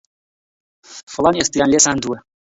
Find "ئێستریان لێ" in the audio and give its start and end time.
1.39-1.79